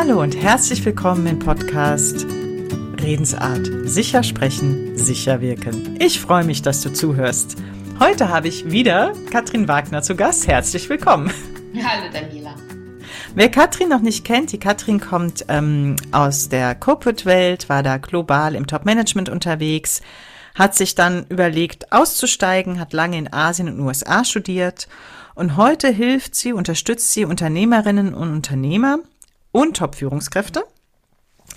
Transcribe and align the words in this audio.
Hallo 0.00 0.22
und 0.22 0.36
herzlich 0.36 0.84
willkommen 0.84 1.26
im 1.26 1.40
Podcast 1.40 2.24
Redensart. 3.02 3.68
Sicher 3.82 4.22
sprechen, 4.22 4.96
sicher 4.96 5.40
wirken. 5.40 5.96
Ich 5.98 6.20
freue 6.20 6.44
mich, 6.44 6.62
dass 6.62 6.82
du 6.82 6.92
zuhörst. 6.92 7.56
Heute 7.98 8.28
habe 8.28 8.46
ich 8.46 8.70
wieder 8.70 9.12
Katrin 9.32 9.66
Wagner 9.66 10.00
zu 10.02 10.14
Gast. 10.14 10.46
Herzlich 10.46 10.88
willkommen. 10.88 11.32
Hallo 11.74 12.12
Daniela. 12.12 12.54
Wer 13.34 13.50
Katrin 13.50 13.88
noch 13.88 14.00
nicht 14.00 14.24
kennt, 14.24 14.52
die 14.52 14.60
Katrin 14.60 15.00
kommt 15.00 15.44
ähm, 15.48 15.96
aus 16.12 16.48
der 16.48 16.76
Corporate-Welt, 16.76 17.68
war 17.68 17.82
da 17.82 17.96
global 17.96 18.54
im 18.54 18.68
Top-Management 18.68 19.28
unterwegs, 19.28 20.00
hat 20.54 20.76
sich 20.76 20.94
dann 20.94 21.26
überlegt, 21.28 21.92
auszusteigen, 21.92 22.78
hat 22.78 22.92
lange 22.92 23.18
in 23.18 23.32
Asien 23.32 23.66
und 23.66 23.80
USA 23.80 24.24
studiert 24.24 24.86
und 25.34 25.56
heute 25.56 25.88
hilft 25.88 26.36
sie, 26.36 26.52
unterstützt 26.52 27.12
sie 27.12 27.24
Unternehmerinnen 27.24 28.14
und 28.14 28.30
Unternehmer 28.30 29.00
und 29.58 29.76
Top-Führungskräfte, 29.76 30.62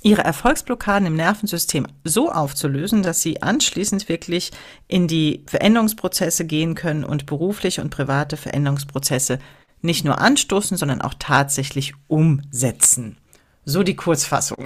ihre 0.02 0.24
Erfolgsblockaden 0.24 1.06
im 1.06 1.16
Nervensystem 1.16 1.86
so 2.04 2.32
aufzulösen, 2.32 3.04
dass 3.04 3.22
sie 3.22 3.44
anschließend 3.44 4.10
wirklich 4.10 4.50
in 4.88 5.08
die 5.08 5.44
Veränderungsprozesse 5.46 6.46
gehen 6.46 6.74
können 6.74 7.04
und 7.04 7.28
berufliche 7.28 7.80
und 7.84 7.92
private 7.92 8.38
Veränderungsprozesse 8.38 9.38
nicht 9.82 10.04
nur 10.04 10.20
anstoßen, 10.20 10.78
sondern 10.78 11.02
auch 11.02 11.14
tatsächlich 11.20 11.94
umsetzen. 12.08 13.18
So 13.66 13.84
die 13.84 13.96
Kurzfassung. 13.96 14.66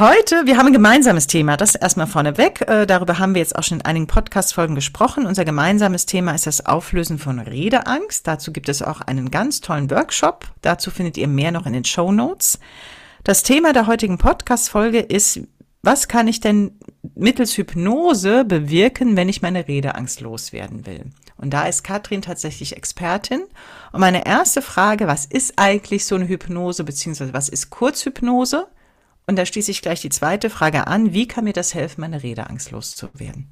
Heute, 0.00 0.46
wir 0.46 0.56
haben 0.56 0.68
ein 0.68 0.72
gemeinsames 0.72 1.26
Thema, 1.26 1.58
das 1.58 1.74
erstmal 1.74 2.06
vorneweg. 2.06 2.62
Äh, 2.66 2.86
darüber 2.86 3.18
haben 3.18 3.34
wir 3.34 3.42
jetzt 3.42 3.54
auch 3.54 3.62
schon 3.62 3.80
in 3.80 3.84
einigen 3.84 4.06
Podcast-Folgen 4.06 4.74
gesprochen. 4.74 5.26
Unser 5.26 5.44
gemeinsames 5.44 6.06
Thema 6.06 6.34
ist 6.34 6.46
das 6.46 6.64
Auflösen 6.64 7.18
von 7.18 7.38
Redeangst. 7.38 8.26
Dazu 8.26 8.50
gibt 8.50 8.70
es 8.70 8.80
auch 8.80 9.02
einen 9.02 9.30
ganz 9.30 9.60
tollen 9.60 9.90
Workshop. 9.90 10.46
Dazu 10.62 10.90
findet 10.90 11.18
ihr 11.18 11.28
mehr 11.28 11.52
noch 11.52 11.66
in 11.66 11.74
den 11.74 11.84
Show 11.84 12.12
Notes. 12.12 12.58
Das 13.24 13.42
Thema 13.42 13.74
der 13.74 13.86
heutigen 13.86 14.16
Podcast-Folge 14.16 15.00
ist, 15.00 15.40
was 15.82 16.08
kann 16.08 16.28
ich 16.28 16.40
denn 16.40 16.78
mittels 17.14 17.58
Hypnose 17.58 18.46
bewirken, 18.46 19.18
wenn 19.18 19.28
ich 19.28 19.42
meine 19.42 19.68
Redeangst 19.68 20.22
loswerden 20.22 20.86
will? 20.86 21.10
Und 21.36 21.50
da 21.50 21.66
ist 21.66 21.84
Katrin 21.84 22.22
tatsächlich 22.22 22.74
Expertin. 22.74 23.42
Und 23.92 24.00
meine 24.00 24.24
erste 24.24 24.62
Frage, 24.62 25.06
was 25.06 25.26
ist 25.26 25.58
eigentlich 25.58 26.06
so 26.06 26.14
eine 26.14 26.26
Hypnose, 26.26 26.84
beziehungsweise 26.84 27.34
was 27.34 27.50
ist 27.50 27.68
Kurzhypnose? 27.68 28.66
Und 29.30 29.36
da 29.36 29.46
schließe 29.46 29.70
ich 29.70 29.80
gleich 29.80 30.00
die 30.00 30.08
zweite 30.08 30.50
Frage 30.50 30.88
an. 30.88 31.12
Wie 31.12 31.28
kann 31.28 31.44
mir 31.44 31.52
das 31.52 31.72
helfen, 31.72 32.00
meine 32.00 32.24
Redeangst 32.24 32.72
loszuwerden? 32.72 33.46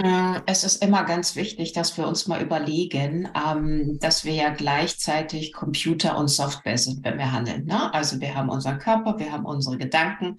Mm, 0.00 0.36
es 0.46 0.62
ist 0.62 0.84
immer 0.84 1.02
ganz 1.02 1.34
wichtig, 1.34 1.72
dass 1.72 1.98
wir 1.98 2.06
uns 2.06 2.28
mal 2.28 2.40
überlegen, 2.40 3.28
ähm, 3.34 3.98
dass 4.00 4.24
wir 4.24 4.34
ja 4.34 4.50
gleichzeitig 4.50 5.52
Computer 5.52 6.16
und 6.16 6.28
Software 6.28 6.78
sind, 6.78 7.02
wenn 7.04 7.18
wir 7.18 7.32
handeln. 7.32 7.64
Ne? 7.64 7.92
Also 7.92 8.20
wir 8.20 8.36
haben 8.36 8.48
unseren 8.50 8.78
Körper, 8.78 9.18
wir 9.18 9.32
haben 9.32 9.46
unsere 9.46 9.78
Gedanken 9.78 10.38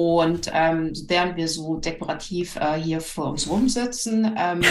und 0.00 0.50
ähm, 0.54 0.94
während 1.08 1.36
wir 1.36 1.46
so 1.46 1.76
dekorativ 1.76 2.56
äh, 2.56 2.80
hier 2.80 3.02
vor 3.02 3.32
uns 3.32 3.50
rumsitzen, 3.50 4.34
ähm, 4.34 4.62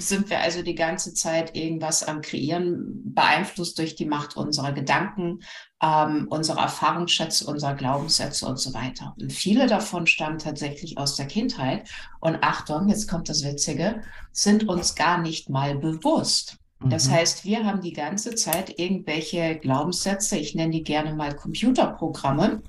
sind 0.00 0.30
wir 0.30 0.40
also 0.40 0.62
die 0.62 0.74
ganze 0.74 1.12
Zeit 1.12 1.54
irgendwas 1.54 2.02
am 2.02 2.22
Kreieren, 2.22 3.02
beeinflusst 3.12 3.78
durch 3.78 3.94
die 3.94 4.06
Macht 4.06 4.38
unserer 4.38 4.72
Gedanken, 4.72 5.40
ähm, 5.82 6.28
unserer 6.30 6.62
Erfahrungsschätze, 6.62 7.44
unserer 7.44 7.74
Glaubenssätze 7.74 8.46
und 8.46 8.58
so 8.58 8.72
weiter. 8.72 9.14
Und 9.20 9.34
viele 9.34 9.66
davon 9.66 10.06
stammen 10.06 10.38
tatsächlich 10.38 10.96
aus 10.96 11.14
der 11.14 11.26
Kindheit. 11.26 11.86
Und 12.20 12.38
Achtung, 12.40 12.88
jetzt 12.88 13.06
kommt 13.06 13.28
das 13.28 13.44
Witzige, 13.44 14.00
sind 14.32 14.66
uns 14.66 14.94
gar 14.94 15.20
nicht 15.20 15.50
mal 15.50 15.76
bewusst. 15.76 16.56
Das 16.82 17.08
mhm. 17.08 17.12
heißt, 17.12 17.44
wir 17.44 17.66
haben 17.66 17.82
die 17.82 17.92
ganze 17.92 18.34
Zeit 18.34 18.78
irgendwelche 18.78 19.56
Glaubenssätze, 19.56 20.38
ich 20.38 20.54
nenne 20.54 20.70
die 20.70 20.84
gerne 20.84 21.14
mal 21.14 21.36
Computerprogramme, 21.36 22.62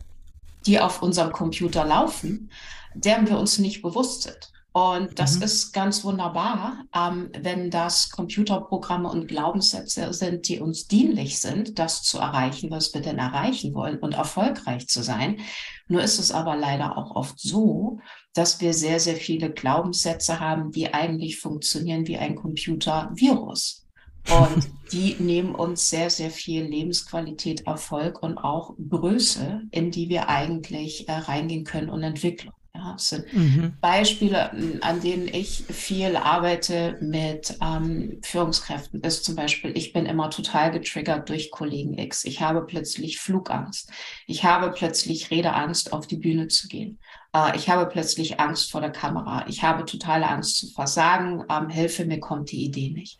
die 0.65 0.79
auf 0.79 1.01
unserem 1.01 1.31
Computer 1.31 1.85
laufen, 1.85 2.51
deren 2.93 3.27
wir 3.27 3.37
uns 3.37 3.57
nicht 3.57 3.81
bewusst 3.81 4.23
sind. 4.23 4.51
Und 4.73 5.19
das 5.19 5.37
mhm. 5.37 5.43
ist 5.43 5.73
ganz 5.73 6.05
wunderbar, 6.05 6.85
ähm, 6.95 7.29
wenn 7.37 7.69
das 7.69 8.09
Computerprogramme 8.09 9.09
und 9.09 9.27
Glaubenssätze 9.27 10.13
sind, 10.13 10.47
die 10.47 10.61
uns 10.61 10.87
dienlich 10.87 11.39
sind, 11.39 11.77
das 11.77 12.03
zu 12.03 12.19
erreichen, 12.19 12.71
was 12.71 12.93
wir 12.93 13.01
denn 13.01 13.17
erreichen 13.17 13.73
wollen 13.73 13.99
und 13.99 14.13
erfolgreich 14.13 14.87
zu 14.87 15.03
sein. 15.03 15.41
Nur 15.89 16.01
ist 16.01 16.19
es 16.19 16.31
aber 16.31 16.55
leider 16.55 16.97
auch 16.97 17.15
oft 17.15 17.37
so, 17.37 17.99
dass 18.33 18.61
wir 18.61 18.73
sehr, 18.73 19.01
sehr 19.01 19.17
viele 19.17 19.51
Glaubenssätze 19.51 20.39
haben, 20.39 20.71
die 20.71 20.93
eigentlich 20.93 21.39
funktionieren 21.39 22.07
wie 22.07 22.17
ein 22.17 22.35
Computervirus. 22.35 23.85
Und 24.29 24.69
die 24.91 25.15
nehmen 25.19 25.55
uns 25.55 25.89
sehr, 25.89 26.09
sehr 26.09 26.31
viel 26.31 26.63
Lebensqualität, 26.63 27.67
Erfolg 27.67 28.21
und 28.21 28.37
auch 28.37 28.75
Größe, 28.89 29.61
in 29.71 29.91
die 29.91 30.09
wir 30.09 30.29
eigentlich 30.29 31.07
äh, 31.07 31.13
reingehen 31.13 31.63
können 31.63 31.89
und 31.89 32.03
Entwicklung. 32.03 32.53
Ja, 32.73 32.93
das 32.93 33.09
sind 33.09 33.33
mhm. 33.33 33.73
Beispiele, 33.81 34.51
an 34.81 35.01
denen 35.01 35.27
ich 35.27 35.65
viel 35.69 36.15
arbeite 36.15 36.97
mit 37.01 37.57
ähm, 37.61 38.19
Führungskräften, 38.23 39.01
ist 39.01 39.25
zum 39.25 39.35
Beispiel, 39.35 39.75
ich 39.75 39.91
bin 39.91 40.05
immer 40.05 40.29
total 40.29 40.71
getriggert 40.71 41.27
durch 41.27 41.51
Kollegen 41.51 41.97
X. 41.97 42.23
Ich 42.23 42.39
habe 42.39 42.65
plötzlich 42.65 43.19
Flugangst. 43.19 43.91
Ich 44.25 44.45
habe 44.45 44.71
plötzlich 44.71 45.31
Redeangst, 45.31 45.91
auf 45.91 46.07
die 46.07 46.17
Bühne 46.17 46.47
zu 46.47 46.69
gehen. 46.69 46.97
Äh, 47.35 47.57
ich 47.57 47.69
habe 47.69 47.87
plötzlich 47.87 48.39
Angst 48.39 48.71
vor 48.71 48.79
der 48.79 48.91
Kamera. 48.91 49.45
Ich 49.47 49.63
habe 49.63 49.83
totale 49.83 50.27
Angst 50.27 50.57
zu 50.57 50.67
versagen. 50.71 51.43
Ähm, 51.49 51.69
Hilfe, 51.69 52.05
mir 52.05 52.21
kommt 52.21 52.51
die 52.51 52.63
Idee 52.63 52.91
nicht. 52.91 53.19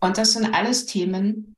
Und 0.00 0.18
das 0.18 0.32
sind 0.32 0.54
alles 0.54 0.86
Themen, 0.86 1.54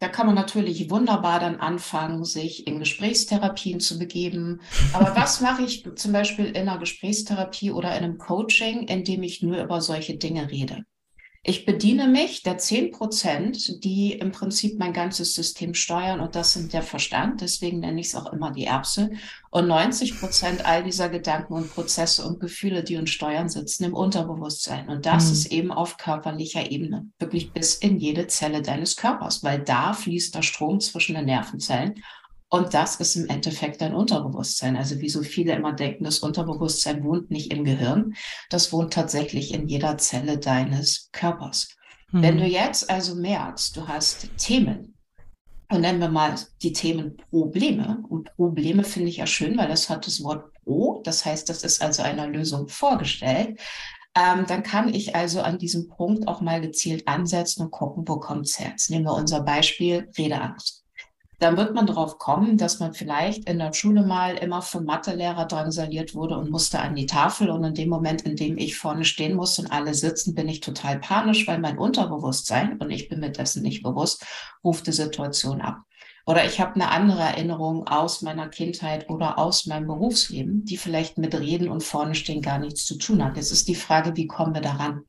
da 0.00 0.08
kann 0.08 0.26
man 0.26 0.34
natürlich 0.34 0.88
wunderbar 0.88 1.40
dann 1.40 1.56
anfangen, 1.56 2.24
sich 2.24 2.66
in 2.66 2.78
Gesprächstherapien 2.78 3.80
zu 3.80 3.98
begeben. 3.98 4.60
Aber 4.94 5.14
was 5.16 5.40
mache 5.40 5.62
ich 5.62 5.86
zum 5.96 6.12
Beispiel 6.12 6.46
in 6.46 6.68
einer 6.68 6.78
Gesprächstherapie 6.78 7.70
oder 7.70 7.90
in 7.96 8.04
einem 8.04 8.18
Coaching, 8.18 8.88
in 8.88 9.04
dem 9.04 9.22
ich 9.22 9.42
nur 9.42 9.62
über 9.62 9.80
solche 9.82 10.16
Dinge 10.16 10.50
rede? 10.50 10.84
Ich 11.42 11.64
bediene 11.64 12.06
mich 12.06 12.42
der 12.42 12.58
zehn 12.58 12.90
Prozent, 12.90 13.82
die 13.82 14.12
im 14.12 14.30
Prinzip 14.30 14.78
mein 14.78 14.92
ganzes 14.92 15.34
System 15.34 15.72
steuern 15.72 16.20
und 16.20 16.34
das 16.34 16.52
sind 16.52 16.74
der 16.74 16.82
Verstand. 16.82 17.40
Deswegen 17.40 17.80
nenne 17.80 17.98
ich 17.98 18.08
es 18.08 18.14
auch 18.14 18.30
immer 18.30 18.50
die 18.50 18.66
Erbse. 18.66 19.10
Und 19.48 19.66
90 19.66 20.20
Prozent 20.20 20.66
all 20.66 20.84
dieser 20.84 21.08
Gedanken 21.08 21.54
und 21.54 21.72
Prozesse 21.72 22.26
und 22.26 22.40
Gefühle, 22.40 22.84
die 22.84 22.98
uns 22.98 23.08
steuern, 23.08 23.48
sitzen 23.48 23.84
im 23.84 23.94
Unterbewusstsein. 23.94 24.90
Und 24.90 25.06
das 25.06 25.26
mhm. 25.26 25.32
ist 25.32 25.46
eben 25.46 25.72
auf 25.72 25.96
körperlicher 25.96 26.70
Ebene, 26.70 27.08
wirklich 27.18 27.52
bis 27.52 27.74
in 27.74 27.98
jede 27.98 28.26
Zelle 28.26 28.60
deines 28.60 28.96
Körpers, 28.96 29.42
weil 29.42 29.60
da 29.60 29.94
fließt 29.94 30.34
der 30.34 30.42
Strom 30.42 30.78
zwischen 30.78 31.14
den 31.14 31.24
Nervenzellen 31.24 32.02
und 32.50 32.74
das 32.74 32.96
ist 32.96 33.14
im 33.14 33.28
Endeffekt 33.28 33.80
dein 33.80 33.94
Unterbewusstsein. 33.94 34.76
Also 34.76 34.98
wie 34.98 35.08
so 35.08 35.22
viele 35.22 35.54
immer 35.54 35.72
denken, 35.72 36.02
das 36.02 36.18
Unterbewusstsein 36.18 37.04
wohnt 37.04 37.30
nicht 37.30 37.52
im 37.52 37.62
Gehirn. 37.62 38.14
Das 38.50 38.72
wohnt 38.72 38.92
tatsächlich 38.92 39.54
in 39.54 39.68
jeder 39.68 39.98
Zelle 39.98 40.36
deines 40.36 41.10
Körpers. 41.12 41.68
Mhm. 42.10 42.22
Wenn 42.22 42.38
du 42.38 42.44
jetzt 42.44 42.90
also 42.90 43.14
merkst, 43.14 43.76
du 43.76 43.86
hast 43.86 44.36
Themen, 44.36 44.94
und 45.70 45.82
nennen 45.82 46.00
wir 46.00 46.08
mal 46.08 46.34
die 46.62 46.72
Themen 46.72 47.16
Probleme. 47.30 48.02
Und 48.08 48.34
Probleme 48.34 48.82
finde 48.82 49.08
ich 49.08 49.18
ja 49.18 49.26
schön, 49.28 49.56
weil 49.56 49.68
das 49.68 49.88
hat 49.88 50.04
das 50.08 50.20
Wort 50.24 50.52
Pro. 50.64 51.00
Das 51.04 51.24
heißt, 51.24 51.48
das 51.48 51.62
ist 51.62 51.80
also 51.80 52.02
einer 52.02 52.26
Lösung 52.26 52.66
vorgestellt. 52.66 53.60
Ähm, 54.16 54.46
dann 54.48 54.64
kann 54.64 54.92
ich 54.92 55.14
also 55.14 55.42
an 55.42 55.58
diesem 55.58 55.86
Punkt 55.86 56.26
auch 56.26 56.40
mal 56.40 56.60
gezielt 56.60 57.06
ansetzen 57.06 57.62
und 57.62 57.70
gucken, 57.70 58.08
wo 58.08 58.18
kommt 58.18 58.46
es 58.46 58.58
her. 58.58 58.70
Jetzt 58.70 58.90
nehmen 58.90 59.04
wir 59.04 59.14
unser 59.14 59.42
Beispiel 59.42 60.10
Redeangst 60.18 60.79
dann 61.40 61.56
wird 61.56 61.74
man 61.74 61.86
darauf 61.86 62.18
kommen, 62.18 62.58
dass 62.58 62.80
man 62.80 62.92
vielleicht 62.92 63.48
in 63.48 63.58
der 63.58 63.72
Schule 63.72 64.02
mal 64.04 64.36
immer 64.36 64.60
vom 64.60 64.84
Mathelehrer 64.84 65.46
drangsaliert 65.46 66.14
wurde 66.14 66.36
und 66.36 66.50
musste 66.50 66.80
an 66.80 66.94
die 66.94 67.06
Tafel. 67.06 67.48
Und 67.48 67.64
in 67.64 67.74
dem 67.74 67.88
Moment, 67.88 68.22
in 68.22 68.36
dem 68.36 68.58
ich 68.58 68.76
vorne 68.76 69.06
stehen 69.06 69.34
muss 69.34 69.58
und 69.58 69.72
alle 69.72 69.94
sitzen, 69.94 70.34
bin 70.34 70.48
ich 70.48 70.60
total 70.60 71.00
panisch, 71.00 71.48
weil 71.48 71.58
mein 71.58 71.78
Unterbewusstsein, 71.78 72.76
und 72.78 72.90
ich 72.90 73.08
bin 73.08 73.20
mir 73.20 73.30
dessen 73.30 73.62
nicht 73.62 73.82
bewusst, 73.82 74.24
ruft 74.62 74.86
die 74.86 74.92
Situation 74.92 75.62
ab. 75.62 75.78
Oder 76.26 76.44
ich 76.44 76.60
habe 76.60 76.74
eine 76.74 76.90
andere 76.90 77.22
Erinnerung 77.22 77.88
aus 77.88 78.20
meiner 78.20 78.48
Kindheit 78.48 79.08
oder 79.08 79.38
aus 79.38 79.64
meinem 79.64 79.86
Berufsleben, 79.86 80.66
die 80.66 80.76
vielleicht 80.76 81.16
mit 81.16 81.34
Reden 81.34 81.70
und 81.70 81.82
vorne 81.82 82.14
stehen 82.14 82.42
gar 82.42 82.58
nichts 82.58 82.84
zu 82.84 82.98
tun 82.98 83.24
hat. 83.24 83.36
Jetzt 83.36 83.50
ist 83.50 83.66
die 83.66 83.74
Frage, 83.74 84.14
wie 84.16 84.26
kommen 84.26 84.54
wir 84.54 84.60
daran? 84.60 85.04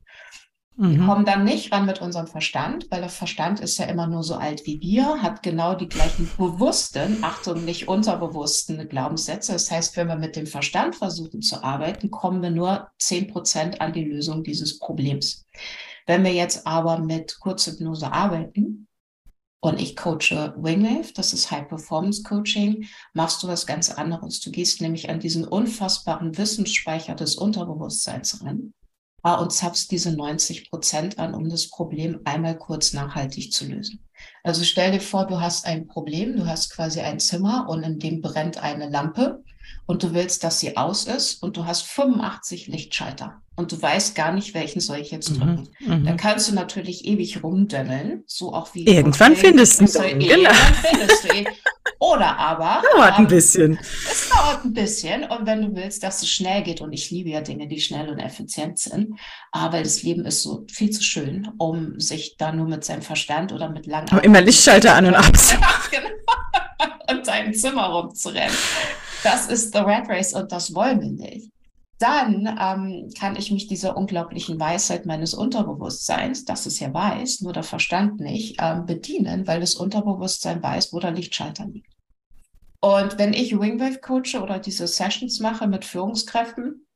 Wir 0.78 1.00
mhm. 1.00 1.06
kommen 1.06 1.26
dann 1.26 1.44
nicht 1.44 1.72
ran 1.74 1.86
mit 1.86 2.02
unserem 2.02 2.28
Verstand, 2.28 2.90
weil 2.90 3.02
der 3.02 3.10
Verstand 3.10 3.60
ist 3.60 3.78
ja 3.78 3.86
immer 3.86 4.08
nur 4.08 4.24
so 4.24 4.36
alt 4.36 4.66
wie 4.66 4.80
wir, 4.80 5.22
hat 5.22 5.44
genau 5.44 5.76
die 5.76 5.90
gleichen 5.90 6.30
bewussten, 6.38 7.24
Achtung, 7.24 7.66
nicht 7.66 7.90
unterbewussten 7.90 8.88
Glaubenssätze. 8.88 9.52
Das 9.52 9.70
heißt, 9.70 9.98
wenn 9.98 10.08
wir 10.08 10.16
mit 10.16 10.38
dem 10.38 10.48
Verstand 10.48 10.96
versuchen 10.96 11.42
zu 11.42 11.62
arbeiten, 11.64 12.10
kommen 12.10 12.42
wir 12.42 12.52
nur 12.52 12.90
zehn 12.98 13.28
Prozent 13.28 13.82
an 13.82 13.92
die 13.92 14.06
Lösung 14.06 14.44
dieses 14.44 14.80
Problems. 14.80 15.46
Wenn 16.08 16.24
wir 16.24 16.34
jetzt 16.34 16.66
aber 16.66 17.00
mit 17.00 17.40
Kurzhypnose 17.40 18.12
arbeiten, 18.12 18.88
und 19.64 19.80
ich 19.80 19.96
coache 19.96 20.56
Wingwave, 20.58 21.14
das 21.14 21.34
ist 21.34 21.52
High 21.52 21.68
Performance 21.68 22.24
Coaching, 22.24 22.88
machst 23.14 23.44
du 23.44 23.48
was 23.48 23.68
ganz 23.68 23.92
anderes. 23.92 24.40
Du 24.40 24.50
gehst 24.50 24.82
nämlich 24.82 25.12
an 25.12 25.20
diesen 25.20 25.46
unfassbaren 25.46 26.36
Wissensspeicher 26.36 27.14
des 27.14 27.36
Unterbewusstseins 27.36 28.44
ran 28.44 28.74
und 29.24 29.52
zapfst 29.52 29.88
diese 29.92 30.12
90 30.12 30.70
Prozent 30.70 31.20
an, 31.20 31.34
um 31.34 31.50
das 31.50 31.70
Problem 31.70 32.20
einmal 32.26 32.58
kurz 32.58 32.94
nachhaltig 32.94 33.52
zu 33.54 33.66
lösen. 33.66 34.00
Also 34.44 34.64
stell 34.64 34.92
dir 34.92 35.02
vor, 35.02 35.28
du 35.28 35.40
hast 35.40 35.66
ein 35.66 35.88
Problem, 35.88 36.36
du 36.36 36.46
hast 36.48 36.74
quasi 36.74 37.02
ein 37.02 37.20
Zimmer 37.20 37.68
und 37.70 37.84
in 37.84 38.00
dem 38.00 38.22
brennt 38.22 38.58
eine 38.58 38.90
Lampe 38.90 39.44
und 39.86 40.04
du 40.04 40.14
willst, 40.14 40.44
dass 40.44 40.60
sie 40.60 40.78
aus 40.78 41.06
ist 41.06 41.42
und 41.44 41.58
du 41.58 41.66
hast 41.66 41.84
85 41.84 42.68
Lichtschalter 42.68 43.42
und 43.56 43.72
du 43.72 43.82
weißt 43.82 44.16
gar 44.16 44.32
nicht, 44.32 44.54
welchen 44.54 44.80
soll 44.80 44.98
ich 44.98 45.12
jetzt 45.12 45.32
mhm, 45.32 45.40
drücken. 45.40 45.70
Mhm, 45.80 46.06
Dann 46.06 46.18
kannst 46.18 46.50
du 46.50 46.56
natürlich 46.56 47.06
ewig 47.06 47.44
rumdömmeln, 47.44 48.24
so 48.26 48.54
auch 48.54 48.74
wie 48.74 48.86
irgendwann 48.86 49.36
findest 49.36 49.82
du 49.82 49.86
ihn. 50.04 50.20
Genau. 50.20 50.52
Findest 50.82 51.24
du 51.24 51.38
ihn. 51.38 51.48
Oder 52.01 52.36
aber 52.39 52.81
dauert 52.95 53.13
ein 53.13 53.25
ähm, 53.25 53.27
bisschen. 53.27 53.80
Es 54.09 54.27
dauert 54.27 54.65
ein 54.65 54.74
bisschen 54.74 55.24
und 55.24 55.45
wenn 55.45 55.62
du 55.62 55.75
willst, 55.75 56.01
dass 56.01 56.24
es 56.24 56.30
schnell 56.30 56.63
geht 56.63 56.81
und 56.81 56.92
ich 56.94 57.12
liebe 57.12 57.30
ja 57.30 57.42
Dinge, 57.42 57.68
die 57.68 57.80
schnell 57.80 58.09
und 58.09 58.18
effizient 58.18 58.80
sind, 58.80 59.19
aber 59.51 59.83
das 59.83 60.01
Leben 60.01 60.25
ist 60.25 60.42
so 60.42 60.65
viel 60.68 60.89
zu 60.89 61.03
schön, 61.03 61.48
um 61.59 62.00
sich 62.00 62.38
da 62.38 62.51
nur 62.51 62.68
mit 62.68 62.83
seinem 62.83 63.03
Verstand 63.03 63.51
oder 63.53 63.69
mit 63.69 63.86
langen 63.86 64.07
immer 64.24 64.42
Lichtschalter 64.42 64.95
an 64.95 65.06
und 65.06 65.13
ab 65.13 65.31
genau. 65.92 66.07
und 67.12 67.27
deinem 67.27 67.53
Zimmer 67.53 67.86
rumzurennen. 67.89 68.57
Das 69.21 69.45
ist 69.45 69.71
The 69.71 69.81
Red 69.81 70.09
Race 70.09 70.33
und 70.33 70.51
das 70.51 70.74
wollen 70.74 71.00
wir 71.01 71.12
nicht 71.12 71.51
dann 72.01 72.48
ähm, 72.59 73.12
kann 73.18 73.36
ich 73.36 73.51
mich 73.51 73.68
dieser 73.68 73.95
unglaublichen 73.95 74.59
Weisheit 74.59 75.06
meines 75.06 75.33
Unterbewusstseins, 75.33 76.45
das 76.45 76.65
es 76.65 76.80
ja 76.80 76.94
weiß, 76.94 77.42
nur 77.42 77.53
der 77.53 77.63
Verstand 77.63 78.19
nicht, 78.19 78.57
ähm, 78.59 78.86
bedienen, 78.86 79.45
weil 79.48 79.59
das 79.59 79.75
Unterbewusstsein 79.75 80.62
weiß, 80.63 80.94
wo 80.94 81.00
der 81.00 81.12
Lichtschalter 81.12 81.65
liegt. 81.65 81.92
Und 82.80 83.19
wenn 83.19 83.33
ich 83.33 83.59
Wingwave 83.59 84.00
coache 84.00 84.42
oder 84.42 84.57
diese 84.57 84.88
Sessions 84.88 85.39
mache 85.39 85.68
mit 85.68 85.86
Führungskräften, 85.86 86.88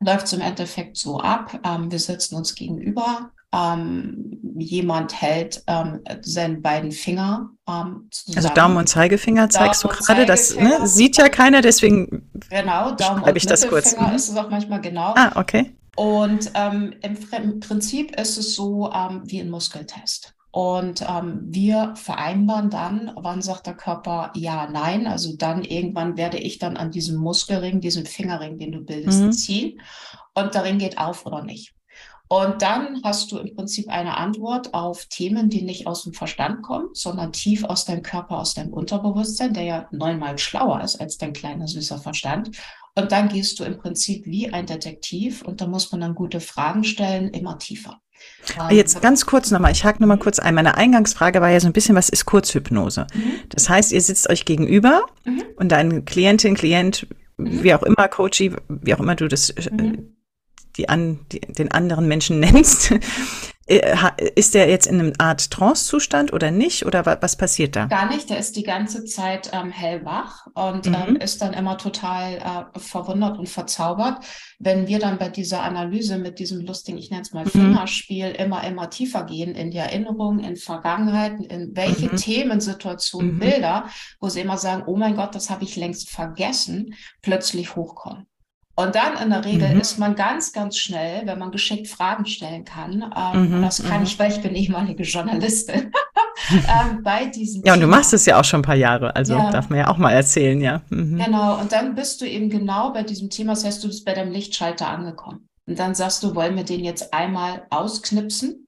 läuft 0.00 0.26
es 0.26 0.32
im 0.32 0.40
Endeffekt 0.40 0.96
so 0.96 1.20
ab. 1.20 1.60
Ähm, 1.64 1.90
wir 1.90 1.98
sitzen 1.98 2.34
uns 2.36 2.54
gegenüber, 2.54 3.30
ähm, 3.54 4.40
jemand 4.58 5.20
hält 5.20 5.62
ähm, 5.66 6.00
seine 6.20 6.58
beiden 6.58 6.92
Finger 6.92 7.50
ähm, 7.68 8.08
zusammen. 8.10 8.36
Also 8.36 8.48
Daumen 8.54 8.76
und 8.76 8.88
Zeigefinger 8.88 9.48
zeigst 9.48 9.84
Daumen 9.84 9.96
du 9.96 10.04
gerade. 10.04 10.26
Das 10.26 10.54
ne, 10.54 10.86
sieht 10.86 11.16
ja 11.16 11.28
keiner, 11.28 11.62
deswegen 11.62 12.30
genau, 12.50 12.92
Daumen 12.92 13.22
und 13.22 13.36
ich 13.36 13.46
das 13.46 13.66
kurz. 13.66 13.96
Mhm. 13.96 14.14
ist 14.14 14.28
es 14.28 14.36
auch 14.36 14.50
manchmal 14.50 14.80
genau. 14.80 15.14
Ah, 15.16 15.32
okay. 15.36 15.72
Und 15.96 16.52
ähm, 16.54 16.94
im, 17.02 17.16
im, 17.32 17.60
Prinzip 17.60 18.18
ist 18.20 18.36
es 18.36 18.54
so 18.54 18.92
ähm, 18.92 19.22
wie 19.24 19.40
ein 19.40 19.50
Muskeltest. 19.50 20.34
Und 20.50 21.02
ähm, 21.02 21.40
wir 21.42 21.94
vereinbaren 21.96 22.70
dann, 22.70 23.12
wann 23.16 23.42
sagt 23.42 23.66
der 23.66 23.74
Körper 23.74 24.30
ja, 24.34 24.68
nein. 24.70 25.06
Also 25.06 25.36
dann 25.36 25.64
irgendwann 25.64 26.16
werde 26.16 26.38
ich 26.38 26.58
dann 26.58 26.76
an 26.76 26.90
diesem 26.90 27.16
Muskelring, 27.16 27.80
diesem 27.80 28.06
Fingerring, 28.06 28.58
den 28.58 28.72
du 28.72 28.80
bildest, 28.80 29.20
mhm. 29.20 29.32
ziehen. 29.32 29.80
Und 30.34 30.54
der 30.54 30.64
Ring 30.64 30.78
geht 30.78 30.98
auf 30.98 31.26
oder 31.26 31.42
nicht. 31.42 31.74
Und 32.28 32.60
dann 32.60 33.00
hast 33.04 33.32
du 33.32 33.38
im 33.38 33.54
Prinzip 33.54 33.88
eine 33.88 34.16
Antwort 34.18 34.74
auf 34.74 35.06
Themen, 35.06 35.48
die 35.48 35.62
nicht 35.62 35.86
aus 35.86 36.04
dem 36.04 36.12
Verstand 36.12 36.62
kommen, 36.62 36.88
sondern 36.92 37.32
tief 37.32 37.64
aus 37.64 37.86
deinem 37.86 38.02
Körper, 38.02 38.38
aus 38.38 38.54
deinem 38.54 38.72
Unterbewusstsein, 38.72 39.54
der 39.54 39.62
ja 39.62 39.88
neunmal 39.92 40.36
schlauer 40.38 40.82
ist 40.82 41.00
als 41.00 41.16
dein 41.16 41.32
kleiner 41.32 41.66
süßer 41.66 41.98
Verstand. 41.98 42.50
Und 42.94 43.12
dann 43.12 43.28
gehst 43.28 43.58
du 43.58 43.64
im 43.64 43.78
Prinzip 43.78 44.26
wie 44.26 44.52
ein 44.52 44.66
Detektiv 44.66 45.42
und 45.42 45.60
da 45.60 45.66
muss 45.66 45.90
man 45.90 46.02
dann 46.02 46.14
gute 46.14 46.40
Fragen 46.40 46.84
stellen, 46.84 47.30
immer 47.30 47.58
tiefer. 47.58 48.00
Ah, 48.58 48.72
jetzt 48.72 49.00
ganz 49.00 49.24
kurz 49.24 49.50
nochmal, 49.50 49.72
ich 49.72 49.84
hake 49.84 50.02
nochmal 50.02 50.18
kurz 50.18 50.38
ein. 50.40 50.54
Meine 50.54 50.76
Eingangsfrage 50.76 51.40
war 51.40 51.50
ja 51.50 51.60
so 51.60 51.68
ein 51.68 51.72
bisschen, 51.72 51.94
was 51.94 52.08
ist 52.08 52.26
Kurzhypnose? 52.26 53.06
Mhm. 53.14 53.32
Das 53.50 53.70
heißt, 53.70 53.92
ihr 53.92 54.00
sitzt 54.00 54.28
euch 54.28 54.44
gegenüber 54.44 55.06
mhm. 55.24 55.44
und 55.56 55.70
deine 55.70 56.02
Klientin, 56.02 56.56
Klient, 56.56 57.06
mhm. 57.36 57.62
wie 57.62 57.72
auch 57.72 57.84
immer, 57.84 58.08
Coachy, 58.08 58.52
wie 58.68 58.94
auch 58.94 59.00
immer 59.00 59.14
du 59.14 59.28
das 59.28 59.50
äh, 59.50 59.70
mhm 59.70 60.17
die 60.78 60.88
an, 60.88 61.18
die, 61.32 61.40
den 61.40 61.70
anderen 61.72 62.08
Menschen 62.08 62.40
nennst, 62.40 62.94
äh, 63.68 63.94
ist 64.34 64.54
der 64.54 64.68
jetzt 64.68 64.86
in 64.86 64.98
einer 64.98 65.12
Art 65.18 65.50
Trance-Zustand 65.50 66.32
oder 66.32 66.50
nicht? 66.50 66.86
Oder 66.86 67.04
was 67.04 67.36
passiert 67.36 67.76
da? 67.76 67.84
Gar 67.84 68.08
nicht. 68.08 68.30
Der 68.30 68.38
ist 68.38 68.56
die 68.56 68.62
ganze 68.62 69.04
Zeit 69.04 69.50
ähm, 69.52 69.70
hellwach 69.70 70.46
und 70.54 70.86
mhm. 70.86 70.94
ähm, 70.94 71.16
ist 71.16 71.42
dann 71.42 71.52
immer 71.52 71.76
total 71.76 72.70
äh, 72.74 72.78
verwundert 72.78 73.38
und 73.38 73.48
verzaubert. 73.48 74.24
Wenn 74.58 74.86
wir 74.86 74.98
dann 74.98 75.18
bei 75.18 75.28
dieser 75.28 75.62
Analyse 75.62 76.16
mit 76.16 76.38
diesem 76.38 76.64
lustigen, 76.64 76.96
ich 76.96 77.10
nenne 77.10 77.22
es 77.22 77.32
mal 77.32 77.44
mhm. 77.44 77.50
Fingerspiel, 77.50 78.30
immer, 78.30 78.64
immer 78.64 78.88
tiefer 78.88 79.24
gehen 79.24 79.54
in 79.54 79.70
die 79.70 79.78
Erinnerungen, 79.78 80.40
in 80.40 80.56
Vergangenheiten, 80.56 81.44
in 81.44 81.76
welche 81.76 82.10
mhm. 82.10 82.16
Themen, 82.16 82.60
Situationen, 82.60 83.34
mhm. 83.34 83.38
Bilder, 83.40 83.88
wo 84.18 84.30
sie 84.30 84.40
immer 84.40 84.56
sagen, 84.56 84.84
oh 84.86 84.96
mein 84.96 85.14
Gott, 85.14 85.34
das 85.34 85.50
habe 85.50 85.64
ich 85.64 85.76
längst 85.76 86.08
vergessen, 86.08 86.94
plötzlich 87.20 87.76
hochkommen. 87.76 88.27
Und 88.78 88.94
dann 88.94 89.20
in 89.20 89.30
der 89.30 89.44
Regel 89.44 89.74
mhm. 89.74 89.80
ist 89.80 89.98
man 89.98 90.14
ganz, 90.14 90.52
ganz 90.52 90.78
schnell, 90.78 91.26
wenn 91.26 91.40
man 91.40 91.50
geschickt 91.50 91.88
Fragen 91.88 92.26
stellen 92.26 92.64
kann. 92.64 93.12
Ähm, 93.16 93.58
mhm. 93.58 93.62
Das 93.62 93.82
kann 93.82 93.98
mhm. 93.98 94.04
ich, 94.04 94.16
weil 94.20 94.30
ich 94.30 94.40
bin 94.40 94.54
ehemalige 94.54 95.02
Journalistin. 95.02 95.90
ähm, 96.52 97.02
bei 97.02 97.26
diesem 97.26 97.64
Ja, 97.64 97.74
und 97.74 97.80
du 97.80 97.88
machst 97.88 98.12
es 98.12 98.24
ja 98.24 98.38
auch 98.38 98.44
schon 98.44 98.60
ein 98.60 98.62
paar 98.62 98.76
Jahre, 98.76 99.16
also 99.16 99.34
ja. 99.34 99.50
darf 99.50 99.68
man 99.68 99.80
ja 99.80 99.88
auch 99.88 99.98
mal 99.98 100.12
erzählen, 100.12 100.60
ja. 100.60 100.82
Mhm. 100.90 101.18
Genau, 101.18 101.58
und 101.58 101.72
dann 101.72 101.96
bist 101.96 102.20
du 102.20 102.24
eben 102.24 102.50
genau 102.50 102.92
bei 102.92 103.02
diesem 103.02 103.30
Thema, 103.30 103.54
das 103.54 103.64
heißt, 103.64 103.82
du 103.82 103.88
bist 103.88 104.04
bei 104.04 104.14
deinem 104.14 104.30
Lichtschalter 104.30 104.86
angekommen. 104.86 105.48
Und 105.66 105.76
dann 105.80 105.96
sagst 105.96 106.22
du, 106.22 106.36
wollen 106.36 106.54
wir 106.54 106.62
den 106.62 106.84
jetzt 106.84 107.12
einmal 107.12 107.66
ausknipsen? 107.70 108.67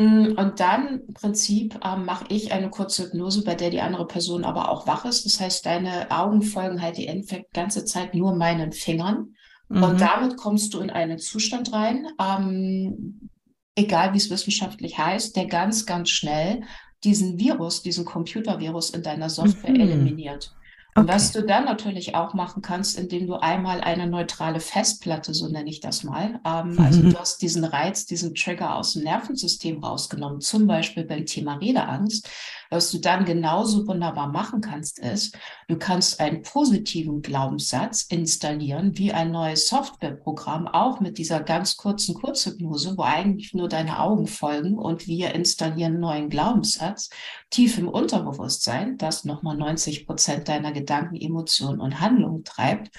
Mm, 0.00 0.32
und 0.38 0.60
dann 0.60 1.02
im 1.06 1.12
Prinzip 1.12 1.78
ähm, 1.84 2.06
mache 2.06 2.24
ich 2.30 2.52
eine 2.52 2.70
kurze 2.70 3.04
Hypnose, 3.04 3.44
bei 3.44 3.54
der 3.54 3.68
die 3.68 3.82
andere 3.82 4.06
Person 4.06 4.46
aber 4.46 4.70
auch 4.70 4.86
wach 4.86 5.04
ist. 5.04 5.26
Das 5.26 5.38
heißt, 5.38 5.66
deine 5.66 6.10
Augen 6.10 6.40
folgen 6.40 6.80
halt 6.80 6.96
die 6.96 7.06
Endeffekt 7.06 7.52
ganze 7.52 7.84
Zeit 7.84 8.14
nur 8.14 8.34
meinen 8.34 8.72
Fingern. 8.72 9.34
Mhm. 9.68 9.82
Und 9.82 10.00
damit 10.00 10.38
kommst 10.38 10.72
du 10.72 10.80
in 10.80 10.88
einen 10.88 11.18
Zustand 11.18 11.74
rein, 11.74 12.06
ähm, 12.18 13.28
egal 13.74 14.14
wie 14.14 14.16
es 14.16 14.30
wissenschaftlich 14.30 14.96
heißt, 14.96 15.36
der 15.36 15.44
ganz, 15.44 15.84
ganz 15.84 16.08
schnell 16.08 16.62
diesen 17.04 17.38
Virus, 17.38 17.82
diesen 17.82 18.06
Computervirus 18.06 18.90
in 18.90 19.02
deiner 19.02 19.28
Software 19.28 19.70
mhm. 19.70 19.80
eliminiert. 19.80 20.54
Und 20.94 21.04
okay. 21.04 21.14
was 21.14 21.32
du 21.32 21.42
dann 21.42 21.64
natürlich 21.64 22.14
auch 22.14 22.34
machen 22.34 22.62
kannst, 22.62 22.98
indem 22.98 23.26
du 23.26 23.34
einmal 23.34 23.80
eine 23.80 24.06
neutrale 24.06 24.60
Festplatte, 24.60 25.34
so 25.34 25.48
nenne 25.48 25.70
ich 25.70 25.80
das 25.80 26.02
mal, 26.02 26.40
ähm, 26.44 26.72
mhm. 26.72 26.80
also 26.80 27.02
du 27.02 27.18
hast 27.18 27.42
diesen 27.42 27.64
Reiz, 27.64 28.06
diesen 28.06 28.34
Trigger 28.34 28.74
aus 28.76 28.94
dem 28.94 29.04
Nervensystem 29.04 29.82
rausgenommen, 29.82 30.40
zum 30.40 30.66
Beispiel 30.66 31.04
beim 31.04 31.26
Thema 31.26 31.54
Redeangst, 31.56 32.28
was 32.70 32.92
du 32.92 32.98
dann 32.98 33.24
genauso 33.24 33.86
wunderbar 33.88 34.28
machen 34.28 34.60
kannst, 34.60 35.00
ist, 35.00 35.36
du 35.66 35.76
kannst 35.76 36.20
einen 36.20 36.42
positiven 36.42 37.20
Glaubenssatz 37.20 38.02
installieren, 38.02 38.96
wie 38.96 39.12
ein 39.12 39.32
neues 39.32 39.66
Softwareprogramm, 39.66 40.68
auch 40.68 41.00
mit 41.00 41.18
dieser 41.18 41.40
ganz 41.40 41.76
kurzen 41.76 42.14
Kurzhypnose, 42.14 42.96
wo 42.96 43.02
eigentlich 43.02 43.54
nur 43.54 43.68
deine 43.68 43.98
Augen 43.98 44.28
folgen 44.28 44.78
und 44.78 45.08
wir 45.08 45.34
installieren 45.34 45.90
einen 45.90 46.00
neuen 46.00 46.28
Glaubenssatz 46.30 47.10
tief 47.50 47.76
im 47.78 47.88
Unterbewusstsein, 47.88 48.96
das 48.96 49.24
nochmal 49.24 49.56
90 49.56 50.06
Prozent 50.06 50.48
deiner 50.48 50.72
Gedanken, 50.80 51.16
Emotionen 51.16 51.80
und 51.80 52.00
Handlungen 52.00 52.44
treibt 52.44 52.90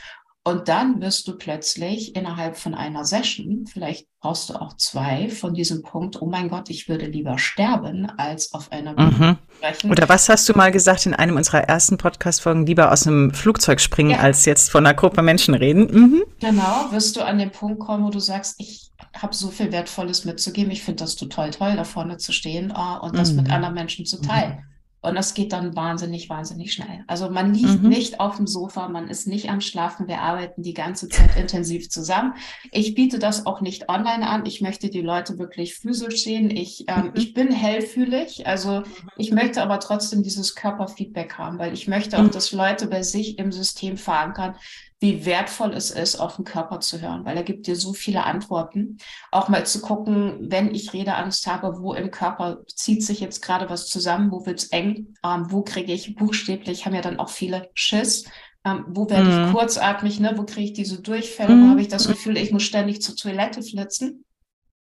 und 0.44 0.70
dann 0.70 1.02
wirst 1.02 1.28
du 1.28 1.38
plötzlich 1.38 2.16
innerhalb 2.16 2.58
von 2.58 2.74
einer 2.74 3.06
Session, 3.06 3.68
vielleicht 3.72 4.08
brauchst 4.20 4.50
du 4.50 4.56
auch 4.56 4.76
zwei, 4.76 5.30
von 5.30 5.54
diesem 5.54 5.84
Punkt, 5.84 6.20
oh 6.20 6.26
mein 6.26 6.50
Gott, 6.50 6.72
ich 6.72 6.90
würde 6.90 7.06
lieber 7.06 7.38
sterben, 7.38 8.08
als 8.18 8.52
auf 8.56 8.72
einer 8.72 8.96
Bühne 8.96 9.12
mhm. 9.12 9.38
sprechen. 9.58 9.92
Oder 9.92 10.10
was 10.10 10.30
hast 10.30 10.50
du 10.50 10.54
mal 10.54 10.72
gesagt 10.72 11.06
in 11.06 11.14
einem 11.14 11.36
unserer 11.36 11.66
ersten 11.66 11.98
Podcast-Folgen, 11.98 12.66
lieber 12.66 12.92
aus 12.92 13.06
einem 13.06 13.36
Flugzeug 13.36 13.80
springen, 13.80 14.12
ja. 14.12 14.18
als 14.18 14.46
jetzt 14.46 14.72
von 14.72 14.84
einer 14.84 14.96
Gruppe 14.96 15.22
Menschen 15.22 15.54
reden? 15.54 15.84
Mhm. 15.92 16.24
Genau, 16.40 16.88
wirst 16.90 17.18
du 17.18 17.22
an 17.22 17.38
den 17.38 17.52
Punkt 17.52 17.80
kommen, 17.80 18.04
wo 18.04 18.10
du 18.10 18.20
sagst, 18.20 18.56
ich 18.58 18.92
habe 19.16 19.36
so 19.36 19.50
viel 19.50 19.72
Wertvolles 19.72 20.26
mitzugeben, 20.26 20.72
ich 20.72 20.82
finde 20.82 21.04
das 21.04 21.16
total 21.16 21.52
toll, 21.52 21.76
da 21.76 21.84
vorne 21.84 22.18
zu 22.18 22.32
stehen 22.32 22.72
uh, 22.72 23.06
und 23.06 23.16
das 23.16 23.32
mhm. 23.32 23.44
mit 23.44 23.52
anderen 23.52 23.76
Menschen 23.76 24.08
zu 24.08 24.20
teilen. 24.20 24.64
Und 25.02 25.16
das 25.16 25.34
geht 25.34 25.52
dann 25.52 25.76
wahnsinnig, 25.76 26.30
wahnsinnig 26.30 26.74
schnell. 26.74 27.04
Also 27.08 27.30
man 27.30 27.56
liegt 27.56 27.82
mhm. 27.82 27.90
nicht 27.90 28.20
auf 28.20 28.38
dem 28.38 28.46
Sofa, 28.46 28.88
man 28.88 29.08
ist 29.08 29.28
nicht 29.28 29.50
am 29.50 29.60
Schlafen, 29.60 30.08
wir 30.08 30.22
arbeiten 30.22 30.62
die 30.62 30.76
ganze 30.76 31.10
Zeit 31.10 31.36
intensiv 31.36 31.90
zusammen. 31.90 32.36
Ich 32.72 32.94
biete 32.94 33.18
das 33.18 33.48
auch 33.48 33.62
nicht 33.62 33.90
online 33.90 34.28
an. 34.28 34.46
Ich 34.46 34.62
möchte 34.62 34.90
die 34.90 35.02
Leute 35.02 35.40
wirklich 35.40 35.74
physisch 35.74 36.24
sehen. 36.24 36.52
Ich, 36.52 36.86
ähm, 36.88 37.06
mhm. 37.06 37.12
ich 37.16 37.34
bin 37.34 37.52
hellfühlig, 37.52 38.46
also 38.46 38.84
ich 39.18 39.32
möchte 39.32 39.64
aber 39.64 39.80
trotzdem 39.80 40.22
dieses 40.22 40.54
Körperfeedback 40.54 41.38
haben, 41.38 41.58
weil 41.58 41.74
ich 41.74 41.88
möchte 41.88 42.20
auch, 42.20 42.24
mhm. 42.24 42.32
dass 42.32 42.52
Leute 42.52 42.86
bei 42.86 43.02
sich 43.02 43.40
im 43.40 43.52
System 43.52 43.98
verankern, 43.98 44.56
wie 45.02 45.26
wertvoll 45.26 45.74
es 45.74 45.90
ist, 45.90 46.16
auf 46.16 46.36
den 46.36 46.46
Körper 46.46 46.80
zu 46.80 47.02
hören, 47.02 47.26
weil 47.26 47.36
er 47.36 47.44
gibt 47.44 47.66
dir 47.66 47.76
so 47.76 47.92
viele 47.92 48.24
Antworten. 48.24 49.00
Auch 49.32 49.50
mal 49.50 49.66
zu 49.66 49.82
gucken, 49.82 50.38
wenn 50.42 50.74
ich 50.76 50.94
Redeangst 50.94 51.48
habe, 51.48 51.82
wo 51.82 51.94
im 51.94 52.12
Körper 52.12 52.60
zieht 52.68 53.04
sich 53.04 53.20
jetzt 53.20 53.42
gerade 53.42 53.68
was 53.70 53.88
zusammen, 53.88 54.32
wo 54.32 54.46
wird's 54.46 54.66
eng, 54.66 55.16
ähm, 55.26 55.48
wo 55.50 55.64
kriege 55.64 55.92
ich 55.92 56.16
buchstäblich, 56.16 56.86
haben 56.86 56.94
ja 56.94 57.02
dann 57.02 57.20
auch 57.20 57.30
viele 57.30 57.72
Schiss, 57.74 58.26
ähm, 58.64 58.86
wo 58.90 59.10
werde 59.10 59.32
mhm. 59.32 59.48
ich 59.48 59.52
kurzatmig, 59.52 60.20
ne? 60.20 60.34
wo 60.38 60.44
kriege 60.44 60.68
ich 60.68 60.74
diese 60.74 61.02
Durchfälle, 61.02 61.56
mhm. 61.56 61.66
wo 61.66 61.70
habe 61.72 61.82
ich 61.82 61.88
das 61.88 62.08
Gefühl, 62.08 62.38
ich 62.38 62.52
muss 62.52 62.64
ständig 62.64 63.02
zur 63.02 63.16
Toilette 63.16 63.64
flitzen. 63.64 64.24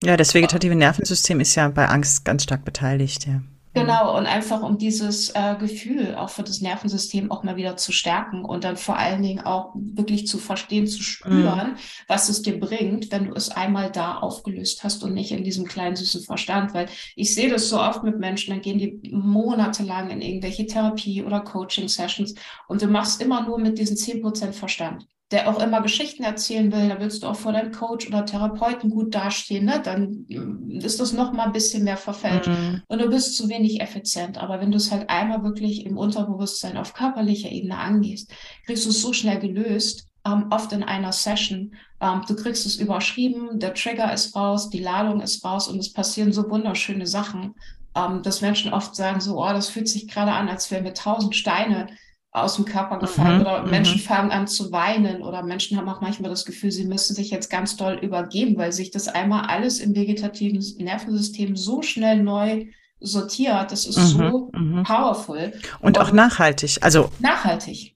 Ja, 0.05 0.19
das 0.19 0.35
vegetative 0.35 0.75
Nervensystem 0.75 1.41
ist 1.41 1.55
ja 1.55 1.69
bei 1.69 1.89
Angst 1.89 2.27
ganz 2.27 2.43
stark 2.43 2.67
beteiligt, 2.67 3.27
ja. 3.27 3.41
Genau, 3.75 4.19
und 4.19 4.27
einfach 4.27 4.63
um 4.63 4.77
dieses 4.77 5.31
äh, 5.31 5.57
Gefühl 5.59 6.15
auch 6.17 6.29
für 6.29 6.43
das 6.43 6.61
Nervensystem 6.61 7.31
auch 7.31 7.43
mal 7.43 7.57
wieder 7.57 7.79
zu 7.79 7.91
stärken 7.91 8.45
und 8.45 8.65
dann 8.65 8.77
vor 8.77 8.99
allen 8.99 9.23
Dingen 9.23 9.41
auch 9.41 9.73
wirklich 9.75 10.27
zu 10.27 10.37
verstehen, 10.37 10.87
zu 10.87 11.03
spüren, 11.03 11.71
mhm. 11.73 11.77
was 12.07 12.29
es 12.29 12.43
dir 12.43 12.61
bringt, 12.61 13.11
wenn 13.11 13.29
du 13.29 13.35
es 13.35 13.49
einmal 13.49 13.91
da 13.91 14.19
aufgelöst 14.19 14.85
hast 14.85 15.03
und 15.03 15.15
nicht 15.15 15.33
in 15.33 15.43
diesem 15.43 15.67
kleinen 15.67 15.97
süßen 15.97 16.23
Verstand. 16.23 16.75
Weil 16.75 16.89
ich 17.17 17.35
sehe 17.35 17.49
das 17.49 17.71
so 17.71 17.81
oft 17.81 18.03
mit 18.03 18.19
Menschen, 18.19 18.51
dann 18.51 18.61
gehen 18.61 18.79
die 18.79 19.11
monatelang 19.11 20.11
in 20.11 20.21
irgendwelche 20.21 20.67
Therapie 20.67 21.23
oder 21.23 21.41
Coaching-Sessions 21.41 22.35
und 22.69 22.83
du 22.83 22.89
machst 22.89 23.23
immer 23.23 23.43
nur 23.47 23.59
mit 23.59 23.79
diesen 23.79 23.97
10% 23.97 24.53
Verstand 24.53 25.07
der 25.33 25.49
auch 25.49 25.61
immer 25.61 25.81
Geschichten 25.81 26.23
erzählen 26.23 26.71
will, 26.71 26.89
da 26.89 27.01
willst 27.01 27.23
du 27.23 27.27
auch 27.27 27.37
vor 27.37 27.53
deinem 27.53 27.73
Coach 27.73 28.07
oder 28.07 28.25
Therapeuten 28.25 28.91
gut 28.91 29.15
dastehen, 29.15 29.65
ne? 29.65 29.81
dann 29.83 30.27
mm, 30.29 30.81
ist 30.81 31.01
das 31.01 31.13
noch 31.13 31.33
mal 31.33 31.47
ein 31.47 31.53
bisschen 31.53 31.85
mehr 31.85 31.97
verfälscht 31.97 32.49
mhm. 32.49 32.83
und 32.87 33.01
du 33.01 33.09
bist 33.09 33.37
zu 33.37 33.49
wenig 33.49 33.81
effizient. 33.81 34.39
Aber 34.39 34.61
wenn 34.61 34.71
du 34.71 34.77
es 34.77 34.93
halt 34.93 35.09
einmal 35.09 35.43
wirklich 35.43 35.87
im 35.87 35.97
Unterbewusstsein 35.97 36.77
auf 36.77 36.93
körperlicher 36.93 37.51
Ebene 37.51 37.79
angehst, 37.79 38.31
kriegst 38.67 38.85
du 38.85 38.91
es 38.91 39.01
so 39.01 39.13
schnell 39.13 39.39
gelöst, 39.39 40.07
ähm, 40.27 40.47
oft 40.51 40.73
in 40.73 40.83
einer 40.83 41.13
Session. 41.13 41.75
Ähm, 42.01 42.23
du 42.29 42.37
kriegst 42.37 42.67
es 42.67 42.77
überschrieben, 42.77 43.59
der 43.59 43.75
Trigger 43.75 44.13
ist 44.13 44.37
raus, 44.37 44.71
die 44.71 44.81
Ladung 44.81 45.21
ist 45.21 45.45
raus 45.45 45.67
und 45.67 45.79
es 45.79 45.93
passieren 45.93 46.33
so 46.33 46.49
wunderschöne 46.49 47.07
Sachen, 47.07 47.55
ähm, 47.97 48.23
dass 48.23 48.41
Menschen 48.41 48.73
oft 48.73 48.95
sagen 48.95 49.21
so, 49.21 49.43
oh, 49.43 49.53
das 49.53 49.69
fühlt 49.69 49.89
sich 49.89 50.09
gerade 50.09 50.33
an, 50.33 50.49
als 50.49 50.71
wären 50.71 50.85
mir 50.85 50.95
tausend 50.95 51.35
Steine 51.35 51.89
aus 52.33 52.57
dem 52.57 52.65
Körper 52.65 52.99
gefallen 52.99 53.41
mhm, 53.41 53.43
oder 53.43 53.63
Menschen 53.67 53.99
mhm. 53.99 54.05
fangen 54.05 54.31
an 54.31 54.47
zu 54.47 54.73
weinen 54.73 55.23
oder 55.23 55.43
Menschen 55.43 55.77
haben 55.77 55.89
auch 55.89 56.01
manchmal 56.01 56.31
das 56.31 56.47
Gefühl, 56.47 56.73
sie 56.73 56.87
müssen 56.87 57.15
sich 57.15 57.31
jetzt 57.31 57.51
ganz 57.51 57.77
doll 57.77 57.99
übergeben, 58.01 58.57
weil 58.57 58.73
sich 58.73 58.91
das 58.91 59.07
einmal 59.07 59.47
alles 59.47 59.81
im 59.81 59.95
vegetativen 59.95 60.65
Nervensystem 60.79 61.57
so 61.57 61.83
schnell 61.83 62.23
neu 62.23 62.67
sortiert. 63.01 63.71
Das 63.71 63.85
ist 63.85 63.99
mhm, 63.99 64.19
so 64.19 64.51
mhm. 64.55 64.83
powerful. 64.83 65.53
Und, 65.81 65.99
Und 65.99 66.01
auch 66.01 66.13
nachhaltig. 66.13 66.79
Also 66.81 67.11
nachhaltig. 67.19 67.95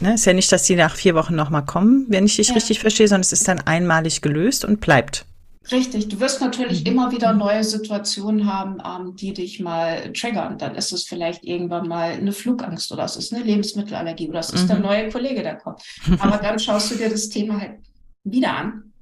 Ne, 0.00 0.14
ist 0.14 0.24
ja 0.24 0.32
nicht, 0.32 0.50
dass 0.50 0.64
die 0.64 0.76
nach 0.76 0.96
vier 0.96 1.14
Wochen 1.14 1.36
nochmal 1.36 1.64
kommen, 1.64 2.06
wenn 2.08 2.24
ich 2.24 2.36
dich 2.36 2.48
ja. 2.48 2.54
richtig 2.54 2.80
verstehe, 2.80 3.06
sondern 3.06 3.20
es 3.20 3.32
ist 3.32 3.46
dann 3.46 3.60
einmalig 3.60 4.20
gelöst 4.22 4.64
und 4.64 4.80
bleibt. 4.80 5.26
Richtig, 5.70 6.08
du 6.08 6.18
wirst 6.20 6.40
natürlich 6.40 6.80
mhm. 6.80 6.86
immer 6.86 7.12
wieder 7.12 7.34
neue 7.34 7.62
Situationen 7.64 8.50
haben, 8.50 8.78
ähm, 8.84 9.14
die 9.14 9.34
dich 9.34 9.60
mal 9.60 10.12
triggern. 10.12 10.56
Dann 10.56 10.74
ist 10.74 10.90
es 10.92 11.04
vielleicht 11.04 11.44
irgendwann 11.44 11.86
mal 11.86 12.12
eine 12.12 12.32
Flugangst 12.32 12.90
oder 12.92 13.04
es 13.04 13.16
ist 13.16 13.32
eine 13.32 13.44
Lebensmittelallergie 13.44 14.28
oder 14.30 14.40
es 14.40 14.50
ist 14.50 14.64
mhm. 14.64 14.68
der 14.68 14.78
neue 14.78 15.10
Kollege, 15.10 15.42
der 15.42 15.56
kommt. 15.56 15.82
Aber 16.18 16.38
dann 16.38 16.58
schaust 16.58 16.90
du 16.90 16.94
dir 16.96 17.10
das 17.10 17.28
Thema 17.28 17.60
halt 17.60 17.78
wieder 18.24 18.56
an 18.56 18.92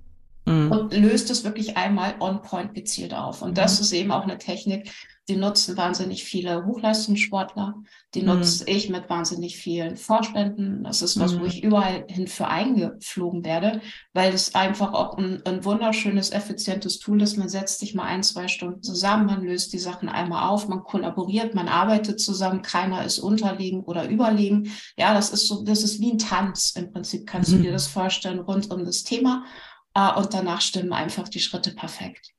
mhm. 0.46 0.72
und 0.72 0.92
löst 0.94 1.30
es 1.30 1.44
wirklich 1.44 1.76
einmal 1.76 2.16
on 2.18 2.42
point 2.42 2.74
gezielt 2.74 3.14
auf. 3.14 3.40
Und 3.40 3.56
das 3.56 3.78
mhm. 3.78 3.82
ist 3.84 3.92
eben 3.92 4.10
auch 4.10 4.24
eine 4.24 4.38
Technik, 4.38 4.90
die 5.28 5.37
nutzen 5.37 5.76
wahnsinnig 5.76 6.25
viele 6.25 6.64
Hochleistungssportler. 6.64 7.75
Die 8.14 8.23
mhm. 8.23 8.26
nutze 8.26 8.64
ich 8.66 8.88
mit 8.88 9.11
wahnsinnig 9.11 9.58
vielen 9.58 9.97
Vorständen. 9.97 10.85
Das 10.85 11.02
ist 11.02 11.20
was, 11.20 11.35
mhm. 11.35 11.40
wo 11.40 11.44
ich 11.44 11.62
überall 11.62 12.06
hin 12.08 12.26
für 12.26 12.49
eingeflogen 12.49 13.44
werde, 13.44 13.82
weil 14.14 14.32
es 14.32 14.54
einfach 14.54 14.94
auch 14.94 15.18
ein, 15.18 15.42
ein, 15.44 15.64
wunderschönes, 15.64 16.30
effizientes 16.30 16.99
Tool 16.99 17.20
ist. 17.20 17.37
Man 17.37 17.50
setzt 17.50 17.80
sich 17.80 17.94
mal 17.94 18.04
ein, 18.04 18.23
zwei 18.23 18.49
Stunden 18.49 18.82
zusammen, 18.82 19.26
man 19.26 19.42
löst 19.42 19.75
die 19.75 19.78
Sachen 19.78 20.08
einmal 20.08 20.49
auf, 20.49 20.66
man 20.66 20.82
kollaboriert, 20.82 21.54
man 21.54 21.68
arbeitet 21.68 22.20
zusammen, 22.20 22.62
keiner 22.62 23.04
ist 23.04 23.18
unterlegen 23.18 23.82
oder 23.82 24.08
überlegen. 24.08 24.73
Ja, 24.97 25.12
das 25.12 25.30
ist 25.30 25.47
so, 25.47 25.62
das 25.62 25.82
ist 25.82 26.00
wie 26.00 26.12
ein 26.12 26.18
Tanz. 26.18 26.70
Im 26.70 26.90
Prinzip 26.90 27.26
kannst 27.26 27.52
mhm. 27.52 27.58
du 27.58 27.62
dir 27.64 27.73
das 27.73 27.87
vorstellen 27.87 28.40
rund 28.40 28.70
um 28.70 28.85
das 28.87 29.02
Thema. 29.04 29.44
Äh, 29.92 30.14
und 30.14 30.32
danach 30.32 30.62
stimmen 30.62 30.94
einfach 30.94 31.28
die 31.28 31.40
Schritte 31.40 31.75
perfekt. 31.75 32.32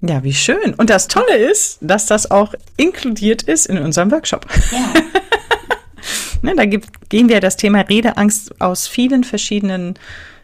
Ja, 0.00 0.22
wie 0.22 0.34
schön. 0.34 0.74
Und 0.74 0.90
das 0.90 1.08
Tolle 1.08 1.36
ist, 1.36 1.78
dass 1.80 2.06
das 2.06 2.30
auch 2.30 2.54
inkludiert 2.76 3.42
ist 3.42 3.66
in 3.66 3.78
unserem 3.78 4.10
Workshop. 4.10 4.46
Ja. 4.70 4.94
ne, 6.42 6.54
da 6.54 6.64
gibt, 6.66 7.10
gehen 7.10 7.28
wir 7.28 7.40
das 7.40 7.56
Thema 7.56 7.80
Redeangst 7.80 8.60
aus 8.60 8.86
vielen 8.86 9.24
verschiedenen 9.24 9.98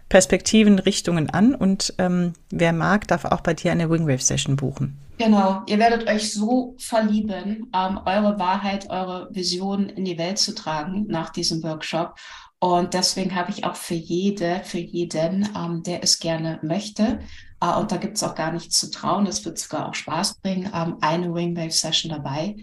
Perspektiven, 0.09 0.81
Richtungen 0.81 1.31
an. 1.31 1.55
Und 1.55 1.95
ähm, 1.99 2.33
wer 2.51 2.73
mag, 2.73 3.07
darf 3.07 3.25
auch 3.25 3.43
bei 3.43 3.55
dir 3.55 3.71
eine 3.71 3.89
Wingwave-Session 3.91 4.57
buchen. 4.57 4.99
Genau, 5.19 5.63
ihr 5.67 5.79
werdet 5.79 6.09
euch 6.09 6.33
so 6.33 6.75
verlieben, 6.79 7.71
ähm, 7.73 8.01
eure 8.05 8.37
Wahrheit, 8.41 8.91
eure 8.91 9.29
Vision 9.31 9.89
in 9.89 10.05
die 10.05 10.19
Welt 10.19 10.39
zu 10.39 10.57
tragen 10.57 11.07
nach 11.07 11.31
diesem 11.31 11.63
Workshop. 11.63 12.17
Und 12.64 12.94
deswegen 12.94 13.35
habe 13.35 13.50
ich 13.50 13.66
auch 13.66 13.76
für 13.76 13.92
jede, 13.92 14.62
für 14.64 14.78
jeden, 14.78 15.47
ähm, 15.54 15.83
der 15.83 16.02
es 16.02 16.18
gerne 16.18 16.61
möchte, 16.62 17.21
äh, 17.61 17.78
und 17.78 17.92
da 17.92 17.99
gibt 17.99 18.16
es 18.16 18.23
auch 18.23 18.35
gar 18.35 18.52
nichts 18.52 18.80
zu 18.80 18.90
trauen, 18.90 19.26
es 19.26 19.44
wird 19.44 19.59
sogar 19.59 19.87
auch 19.87 19.94
Spaß 19.94 20.37
bringen, 20.37 20.71
ähm, 20.75 20.97
eine 21.02 21.35
Wingwave-Session 21.35 22.11
dabei, 22.11 22.56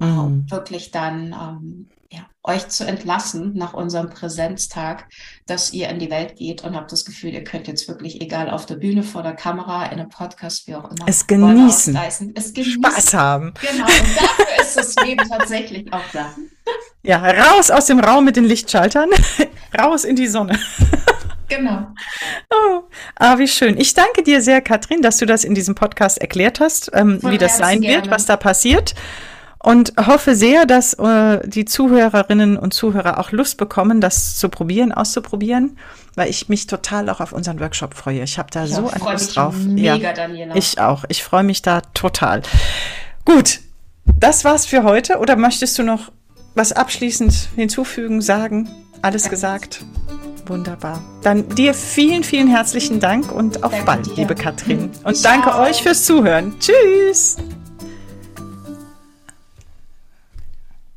äh, 0.00 0.06
mhm. 0.06 0.18
um 0.20 0.50
wirklich 0.52 0.92
dann 0.92 1.32
ähm, 1.32 1.88
ja, 2.08 2.20
euch 2.44 2.68
zu 2.68 2.86
entlassen 2.86 3.54
nach 3.56 3.74
unserem 3.74 4.10
Präsenztag, 4.10 5.08
dass 5.46 5.72
ihr 5.72 5.88
in 5.88 5.98
die 5.98 6.08
Welt 6.08 6.36
geht 6.36 6.62
und 6.62 6.76
habt 6.76 6.92
das 6.92 7.04
Gefühl, 7.04 7.30
ihr 7.34 7.42
könnt 7.42 7.66
jetzt 7.66 7.88
wirklich, 7.88 8.20
egal 8.20 8.50
auf 8.50 8.64
der 8.64 8.76
Bühne, 8.76 9.02
vor 9.02 9.24
der 9.24 9.34
Kamera, 9.34 9.86
in 9.86 9.98
einem 9.98 10.08
Podcast, 10.08 10.68
wie 10.68 10.76
auch 10.76 10.88
immer, 10.88 11.08
es 11.08 11.26
genießen, 11.26 11.96
es 12.36 12.54
genießen. 12.54 12.84
Spaß 12.84 13.12
haben. 13.12 13.54
Genau, 13.60 13.86
und 13.86 14.16
dafür 14.16 14.60
ist 14.60 14.76
das 14.76 14.94
Leben 15.04 15.28
tatsächlich 15.28 15.92
auch 15.92 16.08
da. 16.12 16.32
Ja, 17.02 17.18
raus 17.18 17.70
aus 17.70 17.86
dem 17.86 18.00
Raum 18.00 18.24
mit 18.24 18.36
den 18.36 18.44
Lichtschaltern, 18.44 19.08
raus 19.78 20.04
in 20.04 20.16
die 20.16 20.26
Sonne. 20.26 20.58
Genau. 21.48 21.88
Oh, 22.50 22.82
ah, 23.16 23.38
wie 23.38 23.46
schön. 23.46 23.78
Ich 23.78 23.94
danke 23.94 24.22
dir 24.22 24.40
sehr, 24.40 24.60
Katrin, 24.60 25.02
dass 25.02 25.18
du 25.18 25.26
das 25.26 25.44
in 25.44 25.54
diesem 25.54 25.74
Podcast 25.74 26.18
erklärt 26.18 26.60
hast, 26.60 26.90
ähm, 26.94 27.20
wie 27.22 27.36
das 27.36 27.58
sein 27.58 27.82
gerne. 27.82 27.96
wird, 27.96 28.10
was 28.10 28.24
da 28.26 28.36
passiert. 28.36 28.94
Und 29.58 29.92
hoffe 29.98 30.34
sehr, 30.34 30.66
dass 30.66 30.94
äh, 30.94 31.46
die 31.46 31.64
Zuhörerinnen 31.64 32.56
und 32.56 32.72
Zuhörer 32.72 33.18
auch 33.18 33.32
Lust 33.32 33.58
bekommen, 33.58 34.00
das 34.00 34.38
zu 34.38 34.48
probieren, 34.48 34.92
auszuprobieren, 34.92 35.76
weil 36.14 36.30
ich 36.30 36.48
mich 36.48 36.66
total 36.66 37.10
auch 37.10 37.20
auf 37.20 37.32
unseren 37.32 37.60
Workshop 37.60 37.94
freue. 37.94 38.22
Ich 38.22 38.38
habe 38.38 38.50
da 38.50 38.64
ich 38.64 38.74
so 38.74 38.88
eine 38.88 39.12
Lust 39.12 39.36
drauf. 39.36 39.54
Mega, 39.56 39.96
ja, 39.96 40.12
Daniela. 40.12 40.56
Ich 40.56 40.80
auch. 40.80 41.04
Ich 41.08 41.22
freue 41.22 41.44
mich 41.44 41.60
da 41.60 41.82
total. 41.92 42.42
Gut, 43.24 43.60
das 44.06 44.44
war's 44.44 44.64
für 44.64 44.84
heute. 44.84 45.18
Oder 45.18 45.36
möchtest 45.36 45.78
du 45.78 45.82
noch 45.82 46.10
was 46.54 46.72
abschließend 46.72 47.50
hinzufügen, 47.54 48.20
sagen? 48.20 48.68
Alles 49.02 49.28
gesagt? 49.28 49.84
Wunderbar. 50.46 51.02
Dann 51.22 51.48
dir 51.50 51.74
vielen, 51.74 52.24
vielen 52.24 52.48
herzlichen 52.48 53.00
Dank 53.00 53.30
und 53.30 53.62
auf 53.62 53.70
danke 53.70 53.86
bald, 53.86 54.06
dir. 54.06 54.14
liebe 54.16 54.34
Katrin. 54.34 54.90
Und 55.04 55.24
danke 55.24 55.54
euch 55.56 55.82
fürs 55.82 56.04
Zuhören. 56.04 56.54
Tschüss. 56.58 57.36